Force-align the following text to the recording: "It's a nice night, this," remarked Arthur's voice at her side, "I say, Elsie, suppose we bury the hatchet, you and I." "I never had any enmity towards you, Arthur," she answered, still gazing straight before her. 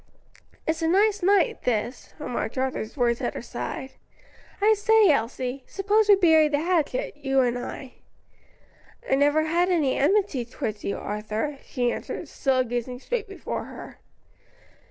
"It's 0.65 0.81
a 0.81 0.87
nice 0.87 1.21
night, 1.21 1.61
this," 1.61 2.15
remarked 2.17 2.57
Arthur's 2.57 2.95
voice 2.95 3.21
at 3.21 3.35
her 3.35 3.41
side, 3.43 3.91
"I 4.59 4.73
say, 4.73 5.11
Elsie, 5.11 5.63
suppose 5.67 6.09
we 6.09 6.15
bury 6.15 6.47
the 6.47 6.57
hatchet, 6.59 7.15
you 7.17 7.41
and 7.41 7.55
I." 7.55 7.93
"I 9.07 9.13
never 9.13 9.43
had 9.43 9.69
any 9.69 9.95
enmity 9.99 10.43
towards 10.43 10.83
you, 10.83 10.97
Arthur," 10.97 11.59
she 11.61 11.91
answered, 11.91 12.27
still 12.29 12.63
gazing 12.63 12.99
straight 12.99 13.27
before 13.27 13.65
her. 13.65 13.99